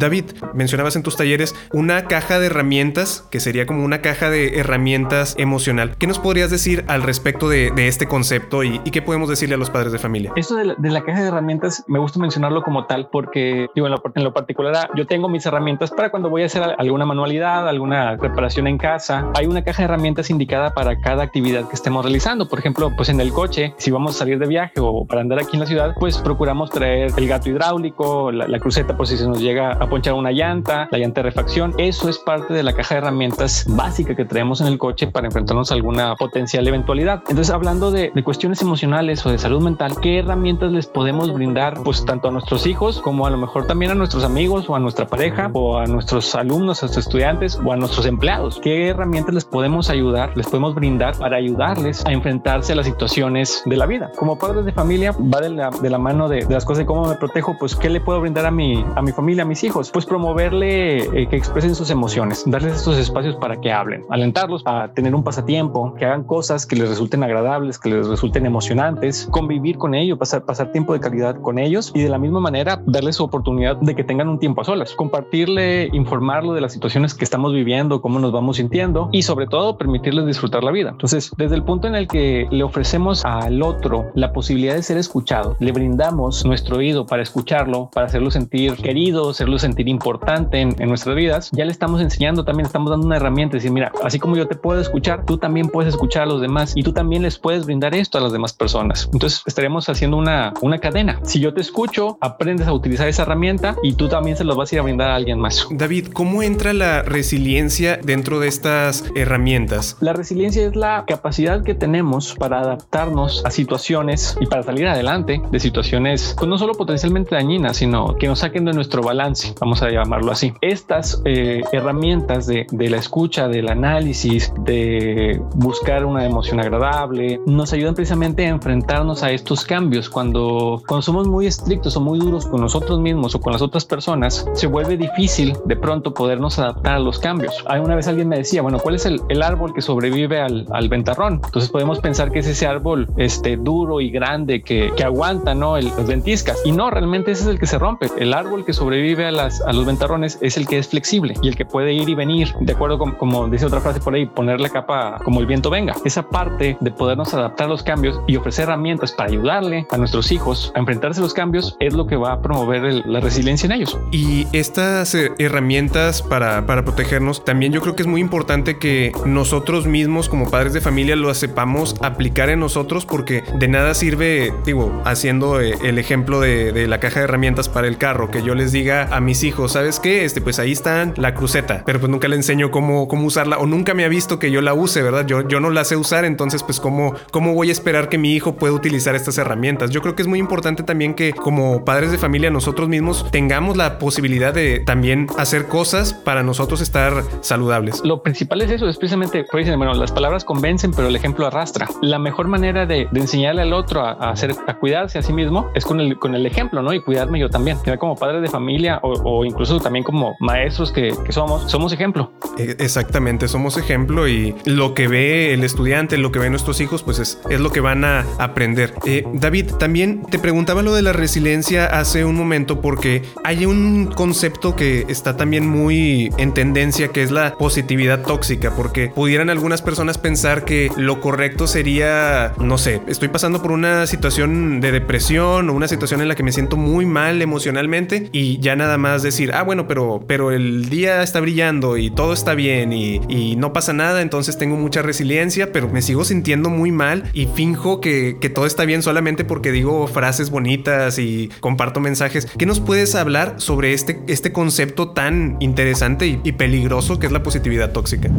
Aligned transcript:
David, 0.00 0.24
mencionabas 0.54 0.96
en 0.96 1.02
tus 1.02 1.14
talleres 1.14 1.54
una 1.74 2.06
caja 2.06 2.40
de 2.40 2.46
herramientas, 2.46 3.28
que 3.30 3.38
sería 3.38 3.66
como 3.66 3.84
una 3.84 4.00
caja 4.00 4.30
de 4.30 4.58
herramientas 4.58 5.34
emocional. 5.38 5.94
¿Qué 5.98 6.06
nos 6.06 6.18
podrías 6.18 6.50
decir 6.50 6.86
al 6.88 7.02
respecto 7.02 7.50
de, 7.50 7.70
este 7.76 8.06
concepto 8.06 8.64
y, 8.64 8.78
qué 8.78 9.02
podemos 9.02 9.28
decirle 9.28 9.56
a 9.56 9.58
los 9.58 9.68
padres 9.68 9.92
de 9.92 9.98
familia? 9.98 10.32
Esto 10.36 10.56
de 10.56 10.90
la, 10.90 11.02
caja 11.02 11.20
de 11.20 11.28
herramientas 11.28 11.84
me 11.86 11.98
gusta 11.98 12.18
mencionarlo 12.18 12.62
como 12.62 12.86
tal 12.86 13.10
porque, 13.12 13.68
digo, 13.74 13.86
en 13.88 14.24
lo, 14.24 14.32
particular, 14.32 14.90
yo 14.96 15.06
tengo 15.06 15.28
mis 15.28 15.44
herramientas 15.44 15.90
para 15.90 16.10
cuando 16.10 16.30
voy 16.30 16.44
a 16.44 16.46
hacer 16.46 16.62
alguna 16.78 17.04
manualidad, 17.04 17.68
alguna 17.68 18.16
preparación 18.18 18.66
en 18.68 18.78
casa. 18.78 19.30
Hay 19.34 19.46
una 19.46 19.62
caja 19.62 19.82
de 19.82 19.84
herramientas 19.84 20.30
indicada 20.30 20.72
para 20.72 20.98
cada 20.98 21.24
actividad 21.24 21.68
que 21.68 21.74
estemos 21.74 22.02
realizando. 22.02 22.48
Por 22.48 22.58
ejemplo, 22.58 22.90
pues 22.96 23.10
en 23.10 23.20
el 23.20 23.32
coche, 23.34 23.74
si 23.76 23.90
vamos 23.90 24.16
a 24.16 24.18
salir 24.20 24.38
de 24.38 24.46
viaje 24.46 24.74
o 24.78 25.04
para 25.04 25.20
andar 25.20 25.40
aquí 25.40 25.50
en 25.54 25.60
la 25.60 25.66
ciudad, 25.66 25.94
pues 26.00 26.16
procuramos 26.18 26.70
traer 26.70 27.12
el 27.14 27.28
gato 27.28 27.50
hidráulico, 27.50 28.32
la, 28.32 28.48
la 28.48 28.58
cruceta 28.58 28.96
por 28.96 29.06
si 29.06 29.18
se 29.18 29.28
nos 29.28 29.40
llega 29.40 29.72
a 29.72 29.89
ponchar 29.90 30.14
una 30.14 30.30
llanta, 30.30 30.88
la 30.90 30.98
llanta 30.98 31.20
de 31.20 31.24
refacción. 31.24 31.74
Eso 31.76 32.08
es 32.08 32.18
parte 32.18 32.54
de 32.54 32.62
la 32.62 32.72
caja 32.72 32.94
de 32.94 33.00
herramientas 33.00 33.66
básica 33.68 34.14
que 34.14 34.24
traemos 34.24 34.60
en 34.60 34.68
el 34.68 34.78
coche 34.78 35.08
para 35.08 35.26
enfrentarnos 35.26 35.70
a 35.70 35.74
alguna 35.74 36.14
potencial 36.16 36.66
eventualidad. 36.66 37.22
Entonces, 37.28 37.50
hablando 37.50 37.90
de, 37.90 38.12
cuestiones 38.24 38.62
emocionales 38.62 39.24
o 39.26 39.30
de 39.30 39.38
salud 39.38 39.62
mental, 39.62 39.94
¿qué 40.00 40.18
herramientas 40.18 40.70
les 40.72 40.86
podemos 40.86 41.32
brindar 41.32 41.82
pues 41.82 42.04
tanto 42.04 42.28
a 42.28 42.30
nuestros 42.30 42.66
hijos 42.66 43.00
como 43.00 43.26
a 43.26 43.30
lo 43.30 43.38
mejor 43.38 43.66
también 43.66 43.90
a 43.90 43.94
nuestros 43.94 44.24
amigos 44.24 44.70
o 44.70 44.76
a 44.76 44.78
nuestra 44.78 45.06
pareja 45.06 45.50
o 45.52 45.78
a 45.78 45.86
nuestros 45.86 46.34
alumnos, 46.34 46.82
a 46.82 46.86
nuestros 46.86 47.06
estudiantes 47.06 47.58
o 47.64 47.72
a 47.72 47.76
nuestros 47.76 48.06
empleados? 48.06 48.60
¿Qué 48.62 48.88
herramientas 48.88 49.34
les 49.34 49.44
podemos 49.44 49.90
ayudar, 49.90 50.36
les 50.36 50.46
podemos 50.46 50.74
brindar 50.74 51.18
para 51.18 51.38
ayudarles 51.38 52.06
a 52.06 52.12
enfrentarse 52.12 52.72
a 52.72 52.76
las 52.76 52.86
situaciones 52.86 53.62
de 53.66 53.76
la 53.76 53.86
vida? 53.86 54.12
Como 54.16 54.38
padres 54.38 54.64
de 54.64 54.72
familia, 54.72 55.12
va 55.12 55.40
de 55.40 55.50
la, 55.50 55.98
mano 55.98 56.28
de, 56.28 56.44
de, 56.44 56.54
las 56.54 56.64
cosas 56.64 56.80
de 56.80 56.86
cómo 56.86 57.08
me 57.08 57.16
protejo, 57.16 57.56
pues 57.58 57.74
¿qué 57.74 57.90
le 57.90 58.00
puedo 58.00 58.20
brindar 58.20 58.46
a 58.46 58.50
mi, 58.50 58.84
a 58.94 59.02
mi 59.02 59.12
familia, 59.12 59.42
a 59.42 59.46
mis 59.46 59.64
hijos? 59.64 59.79
Pues 59.88 60.04
promoverle 60.04 60.98
eh, 60.98 61.28
que 61.28 61.36
expresen 61.36 61.74
sus 61.74 61.90
emociones, 61.90 62.42
darles 62.46 62.76
estos 62.76 62.98
espacios 62.98 63.36
para 63.36 63.60
que 63.60 63.72
hablen, 63.72 64.04
alentarlos 64.10 64.62
a 64.66 64.92
tener 64.92 65.14
un 65.14 65.24
pasatiempo, 65.24 65.94
que 65.94 66.04
hagan 66.04 66.24
cosas 66.24 66.66
que 66.66 66.76
les 66.76 66.88
resulten 66.88 67.22
agradables, 67.22 67.78
que 67.78 67.88
les 67.88 68.06
resulten 68.06 68.44
emocionantes, 68.44 69.28
convivir 69.30 69.78
con 69.78 69.94
ellos, 69.94 70.18
pasar, 70.18 70.44
pasar 70.44 70.72
tiempo 70.72 70.92
de 70.92 71.00
calidad 71.00 71.40
con 71.40 71.58
ellos 71.58 71.92
y 71.94 72.02
de 72.02 72.08
la 72.08 72.18
misma 72.18 72.40
manera 72.40 72.82
darles 72.84 73.16
su 73.16 73.24
oportunidad 73.24 73.76
de 73.76 73.94
que 73.94 74.04
tengan 74.04 74.28
un 74.28 74.38
tiempo 74.38 74.60
a 74.60 74.64
solas, 74.64 74.92
compartirle, 74.94 75.88
informarlo 75.92 76.52
de 76.52 76.60
las 76.60 76.72
situaciones 76.72 77.14
que 77.14 77.24
estamos 77.24 77.52
viviendo, 77.52 78.02
cómo 78.02 78.18
nos 78.18 78.32
vamos 78.32 78.56
sintiendo 78.56 79.08
y 79.12 79.22
sobre 79.22 79.46
todo 79.46 79.78
permitirles 79.78 80.26
disfrutar 80.26 80.64
la 80.64 80.72
vida. 80.72 80.90
Entonces, 80.90 81.32
desde 81.36 81.54
el 81.54 81.62
punto 81.62 81.86
en 81.88 81.94
el 81.94 82.08
que 82.08 82.46
le 82.50 82.64
ofrecemos 82.64 83.24
al 83.24 83.62
otro 83.62 84.10
la 84.14 84.32
posibilidad 84.32 84.74
de 84.74 84.82
ser 84.82 84.98
escuchado, 84.98 85.56
le 85.60 85.72
brindamos 85.72 86.44
nuestro 86.44 86.78
oído 86.78 87.06
para 87.06 87.22
escucharlo, 87.22 87.90
para 87.92 88.06
hacerlo 88.06 88.30
sentir 88.30 88.74
querido, 88.76 89.30
hacerlo 89.30 89.58
sentir 89.58 89.69
importante 89.78 90.60
en, 90.60 90.74
nuestras 90.88 91.14
vidas, 91.14 91.50
ya 91.52 91.64
le 91.64 91.72
estamos 91.72 92.00
enseñando, 92.00 92.44
también 92.44 92.66
estamos 92.66 92.90
dando 92.90 93.06
una 93.06 93.16
herramienta, 93.16 93.56
decir, 93.56 93.70
mira, 93.70 93.92
así 94.02 94.18
como 94.18 94.36
yo 94.36 94.48
te 94.48 94.56
puedo 94.56 94.80
escuchar, 94.80 95.24
tú 95.24 95.38
también 95.38 95.68
puedes 95.68 95.94
escuchar 95.94 96.24
a 96.24 96.26
los 96.26 96.40
demás 96.40 96.72
y 96.74 96.82
tú 96.82 96.92
también 96.92 97.22
les 97.22 97.38
puedes 97.38 97.66
brindar 97.66 97.94
esto 97.94 98.18
a 98.18 98.20
las 98.20 98.32
demás 98.32 98.52
personas. 98.52 99.08
Entonces 99.12 99.42
estaremos 99.46 99.88
haciendo 99.88 100.16
una, 100.16 100.52
una 100.60 100.78
cadena. 100.78 101.20
Si 101.22 101.40
yo 101.40 101.54
te 101.54 101.60
escucho, 101.60 102.18
aprendes 102.20 102.66
a 102.66 102.72
utilizar 102.72 103.08
esa 103.08 103.22
herramienta 103.22 103.76
y 103.82 103.94
tú 103.94 104.08
también 104.08 104.36
se 104.36 104.44
los 104.44 104.56
vas 104.56 104.72
a 104.72 104.74
ir 104.74 104.80
a 104.80 104.82
brindar 104.82 105.10
a 105.10 105.16
alguien 105.16 105.38
más. 105.38 105.66
David, 105.70 106.08
¿cómo 106.12 106.42
entra 106.42 106.72
la 106.72 107.02
resiliencia 107.02 107.98
dentro 108.02 108.40
de 108.40 108.48
estas 108.48 109.04
herramientas? 109.14 109.96
La 110.00 110.12
resiliencia 110.12 110.66
es 110.66 110.76
la 110.76 111.04
capacidad 111.06 111.62
que 111.62 111.74
tenemos 111.74 112.34
para 112.34 112.60
adaptarnos 112.60 113.44
a 113.44 113.50
situaciones 113.50 114.36
y 114.40 114.46
para 114.46 114.62
salir 114.62 114.86
adelante 114.86 115.40
de 115.50 115.60
situaciones, 115.60 116.34
pues 116.36 116.48
no 116.48 116.58
solo 116.58 116.74
potencialmente 116.74 117.34
dañinas, 117.34 117.76
sino 117.76 118.16
que 118.16 118.26
nos 118.26 118.40
saquen 118.40 118.64
de 118.64 118.72
nuestro 118.72 119.02
balance 119.02 119.49
vamos 119.58 119.82
a 119.82 119.90
llamarlo 119.90 120.32
así. 120.32 120.52
Estas 120.60 121.22
eh, 121.24 121.62
herramientas 121.72 122.46
de, 122.46 122.66
la 122.70 122.96
escucha, 122.96 123.48
del 123.48 123.68
análisis, 123.68 124.52
de 124.60 125.40
buscar 125.54 126.04
una 126.04 126.24
emoción 126.24 126.60
agradable, 126.60 127.40
nos 127.46 127.72
ayudan 127.72 127.94
precisamente 127.94 128.46
a 128.46 128.48
enfrentarnos 128.48 129.22
a 129.22 129.30
estos 129.30 129.64
cambios. 129.64 130.08
Cuando, 130.08 130.82
cuando 130.86 131.02
somos 131.02 131.28
muy 131.28 131.46
estrictos 131.46 131.96
o 131.96 132.00
muy 132.00 132.18
duros 132.18 132.46
con 132.46 132.60
nosotros 132.60 133.00
mismos 133.00 133.34
o 133.34 133.40
con 133.40 133.52
las 133.52 133.62
otras 133.62 133.84
personas, 133.84 134.46
se 134.52 134.66
vuelve 134.66 134.96
difícil 134.96 135.56
de 135.64 135.76
pronto 135.76 136.14
podernos 136.14 136.58
adaptar 136.58 136.94
a 136.94 136.98
los 136.98 137.18
cambios. 137.18 137.64
Una 137.82 137.94
vez 137.94 138.08
alguien 138.08 138.28
me 138.28 138.36
decía, 138.36 138.62
bueno, 138.62 138.78
¿cuál 138.78 138.94
es 138.94 139.06
el, 139.06 139.20
árbol 139.42 139.72
que 139.72 139.80
sobrevive 139.80 140.40
al, 140.40 140.88
ventarrón? 140.88 141.40
Entonces 141.44 141.70
podemos 141.70 142.00
pensar 142.00 142.30
que 142.30 142.40
es 142.40 142.46
ese 142.46 142.66
árbol 142.66 143.08
este, 143.16 143.56
duro 143.56 144.00
y 144.00 144.10
grande 144.10 144.62
que, 144.62 144.92
aguanta, 145.00 145.54
¿no? 145.54 145.76
El, 145.76 145.86
los 145.86 146.06
ventiscas. 146.06 146.60
Y 146.64 146.72
no, 146.72 146.90
realmente 146.90 147.30
ese 147.32 147.44
es 147.44 147.48
el 147.48 147.58
que 147.58 147.66
se 147.66 147.78
rompe. 147.78 148.06
El 148.18 148.34
árbol 148.34 148.64
que 148.64 148.72
sobrevive 148.72 149.26
a 149.26 149.30
la 149.40 149.70
a 149.70 149.72
los 149.72 149.86
ventarrones 149.86 150.38
es 150.40 150.56
el 150.56 150.66
que 150.66 150.78
es 150.78 150.88
flexible 150.88 151.34
y 151.42 151.48
el 151.48 151.56
que 151.56 151.64
puede 151.64 151.92
ir 151.92 152.08
y 152.08 152.14
venir, 152.14 152.52
de 152.60 152.72
acuerdo 152.72 152.98
con, 152.98 153.12
como 153.12 153.48
dice 153.48 153.66
otra 153.66 153.80
frase 153.80 154.00
por 154.00 154.14
ahí, 154.14 154.26
poner 154.26 154.60
la 154.60 154.68
capa 154.68 155.18
como 155.24 155.40
el 155.40 155.46
viento 155.46 155.70
venga. 155.70 155.94
Esa 156.04 156.28
parte 156.28 156.76
de 156.80 156.90
podernos 156.90 157.32
adaptar 157.32 157.66
a 157.66 157.70
los 157.70 157.82
cambios 157.82 158.20
y 158.26 158.36
ofrecer 158.36 158.64
herramientas 158.64 159.12
para 159.12 159.30
ayudarle 159.30 159.86
a 159.90 159.96
nuestros 159.96 160.30
hijos 160.32 160.72
a 160.74 160.78
enfrentarse 160.78 161.20
a 161.20 161.22
los 161.22 161.34
cambios 161.34 161.76
es 161.80 161.94
lo 161.94 162.06
que 162.06 162.16
va 162.16 162.32
a 162.32 162.42
promover 162.42 163.06
la 163.06 163.20
resiliencia 163.20 163.66
en 163.66 163.72
ellos. 163.72 163.98
Y 164.10 164.46
estas 164.52 165.14
eh, 165.14 165.30
herramientas 165.38 166.22
para, 166.22 166.66
para 166.66 166.84
protegernos, 166.84 167.44
también 167.44 167.72
yo 167.72 167.80
creo 167.80 167.96
que 167.96 168.02
es 168.02 168.08
muy 168.08 168.20
importante 168.20 168.78
que 168.78 169.12
nosotros 169.24 169.86
mismos 169.86 170.28
como 170.28 170.50
padres 170.50 170.72
de 170.72 170.80
familia 170.80 171.16
lo 171.16 171.32
sepamos 171.34 171.94
aplicar 172.02 172.50
en 172.50 172.60
nosotros 172.60 173.06
porque 173.06 173.42
de 173.58 173.68
nada 173.68 173.94
sirve, 173.94 174.52
digo, 174.64 175.00
haciendo 175.04 175.60
eh, 175.60 175.74
el 175.84 175.98
ejemplo 175.98 176.40
de, 176.40 176.72
de 176.72 176.86
la 176.86 177.00
caja 177.00 177.20
de 177.20 177.24
herramientas 177.24 177.68
para 177.68 177.88
el 177.88 177.96
carro, 177.96 178.30
que 178.30 178.42
yo 178.42 178.54
les 178.54 178.72
diga 178.72 179.08
a 179.14 179.20
mis 179.30 179.44
hijos, 179.44 179.70
¿sabes 179.70 180.00
qué? 180.00 180.24
Este, 180.24 180.40
pues 180.40 180.58
ahí 180.58 180.72
están 180.72 181.14
la 181.16 181.34
cruceta, 181.34 181.84
pero 181.86 182.00
pues 182.00 182.10
nunca 182.10 182.26
le 182.26 182.34
enseño 182.34 182.72
cómo, 182.72 183.06
cómo 183.06 183.26
usarla 183.26 183.58
o 183.58 183.66
nunca 183.66 183.94
me 183.94 184.04
ha 184.04 184.08
visto 184.08 184.40
que 184.40 184.50
yo 184.50 184.60
la 184.60 184.74
use, 184.74 185.02
¿verdad? 185.02 185.24
Yo, 185.24 185.46
yo 185.46 185.60
no 185.60 185.70
la 185.70 185.84
sé 185.84 185.94
usar, 185.94 186.24
entonces 186.24 186.64
pues 186.64 186.80
¿cómo, 186.80 187.14
cómo 187.30 187.54
voy 187.54 187.68
a 187.68 187.72
esperar 187.72 188.08
que 188.08 188.18
mi 188.18 188.34
hijo 188.34 188.56
pueda 188.56 188.74
utilizar 188.74 189.14
estas 189.14 189.38
herramientas. 189.38 189.90
Yo 189.90 190.02
creo 190.02 190.16
que 190.16 190.22
es 190.22 190.26
muy 190.26 190.40
importante 190.40 190.82
también 190.82 191.14
que 191.14 191.32
como 191.32 191.84
padres 191.84 192.10
de 192.10 192.18
familia 192.18 192.50
nosotros 192.50 192.88
mismos 192.88 193.24
tengamos 193.30 193.76
la 193.76 194.00
posibilidad 194.00 194.52
de 194.52 194.80
también 194.80 195.28
hacer 195.38 195.68
cosas 195.68 196.12
para 196.12 196.42
nosotros 196.42 196.80
estar 196.80 197.22
saludables. 197.40 198.02
Lo 198.04 198.24
principal 198.24 198.62
es 198.62 198.72
eso, 198.72 198.88
es 198.88 198.96
precisamente, 198.96 199.44
pues 199.48 199.64
dicen, 199.64 199.78
bueno, 199.78 199.94
las 199.94 200.10
palabras 200.10 200.44
convencen, 200.44 200.90
pero 200.90 201.06
el 201.06 201.14
ejemplo 201.14 201.46
arrastra. 201.46 201.86
La 202.02 202.18
mejor 202.18 202.48
manera 202.48 202.84
de, 202.84 203.06
enseñarle 203.14 203.62
al 203.62 203.74
otro 203.74 204.00
a, 204.00 204.30
hacer, 204.30 204.56
a 204.66 204.74
cuidarse 204.74 205.20
a 205.20 205.22
sí 205.22 205.32
mismo 205.32 205.70
es 205.76 205.84
con 205.84 206.00
el, 206.00 206.18
con 206.18 206.34
el 206.34 206.44
ejemplo, 206.46 206.82
¿no? 206.82 206.92
Y 206.92 207.00
cuidarme 207.00 207.38
yo 207.38 207.48
también. 207.48 207.78
Como 208.00 208.16
padre 208.16 208.40
de 208.40 208.48
familia 208.48 208.98
o, 209.02 209.19
o 209.24 209.44
incluso 209.44 209.80
también 209.80 210.04
como 210.04 210.36
maestros 210.40 210.92
que, 210.92 211.14
somos, 211.30 211.70
somos 211.70 211.92
ejemplo. 211.92 212.32
E, 212.58 212.76
exactamente, 212.78 213.48
somos 213.48 213.76
ejemplo 213.76 214.28
y 214.28 214.54
lo 214.64 214.94
que 214.94 215.08
ve 215.08 215.54
el 215.54 215.64
estudiante, 215.64 216.18
lo 216.18 216.32
que 216.32 216.38
ven 216.38 216.52
nuestros 216.52 216.80
hijos, 216.80 217.02
pues 217.02 217.18
es, 217.18 217.40
es 217.50 217.60
lo 217.60 217.70
que 217.70 217.80
van 217.80 218.04
a 218.04 218.24
aprender. 218.38 218.94
Eh, 219.06 219.24
David, 219.32 219.72
también 219.78 220.22
te 220.30 220.38
preguntaba 220.38 220.82
lo 220.82 220.94
de 220.94 221.02
la 221.02 221.12
resiliencia 221.12 221.86
hace 221.86 222.24
un 222.24 222.36
momento 222.36 222.80
porque 222.80 223.22
hay 223.44 223.66
un 223.66 224.06
concepto 224.06 224.76
que 224.76 225.06
está 225.08 225.36
también 225.36 225.68
muy 225.68 226.30
en 226.38 226.52
tendencia 226.54 227.08
que 227.08 227.22
es 227.22 227.30
la 227.30 227.56
positividad 227.56 228.22
tóxica, 228.22 228.74
porque 228.74 229.08
pudieran 229.08 229.50
algunas 229.50 229.82
personas 229.82 230.18
pensar 230.18 230.64
que 230.64 230.90
lo 230.96 231.20
correcto 231.20 231.66
sería, 231.66 232.52
no 232.58 232.78
sé, 232.78 233.00
estoy 233.06 233.28
pasando 233.28 233.62
por 233.62 233.72
una 233.72 234.06
situación 234.06 234.80
de 234.80 234.92
depresión 234.92 235.68
o 235.68 235.72
una 235.72 235.88
situación 235.88 236.20
en 236.20 236.28
la 236.28 236.34
que 236.34 236.42
me 236.42 236.52
siento 236.52 236.76
muy 236.76 237.06
mal 237.06 237.42
emocionalmente 237.42 238.28
y 238.32 238.58
ya 238.60 238.76
nada 238.76 238.98
más 238.98 239.09
decir, 239.18 239.52
ah, 239.54 239.62
bueno, 239.62 239.86
pero, 239.86 240.22
pero 240.26 240.50
el 240.50 240.88
día 240.88 241.22
está 241.22 241.40
brillando 241.40 241.96
y 241.96 242.10
todo 242.10 242.32
está 242.32 242.54
bien 242.54 242.92
y, 242.92 243.20
no 243.56 243.72
pasa 243.72 243.92
nada, 243.92 244.22
entonces 244.22 244.56
tengo 244.56 244.76
mucha 244.76 245.02
resiliencia, 245.02 245.72
pero 245.72 245.88
me 245.88 246.02
sigo 246.02 246.24
sintiendo 246.24 246.70
muy 246.70 246.92
mal 246.92 247.24
y 247.32 247.46
finjo 247.46 248.00
que, 248.00 248.38
todo 248.54 248.66
está 248.66 248.84
bien 248.84 249.02
solamente 249.02 249.44
porque 249.44 249.70
digo 249.70 250.06
frases 250.06 250.50
bonitas 250.50 251.18
y 251.18 251.50
comparto 251.60 252.00
mensajes. 252.00 252.46
¿Qué 252.46 252.66
nos 252.66 252.80
puedes 252.80 253.14
hablar 253.14 253.54
sobre 253.58 253.92
este, 253.92 254.20
este 254.26 254.52
concepto 254.52 255.10
tan 255.10 255.56
interesante 255.60 256.40
y 256.42 256.52
peligroso 256.52 257.18
que 257.18 257.26
es 257.26 257.32
la 257.32 257.42
positividad 257.42 257.92
tóxica? 257.92 258.30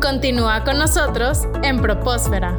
Continúa 0.00 0.64
con 0.64 0.78
nosotros 0.78 1.46
en 1.62 1.80
Propósfera. 1.80 2.58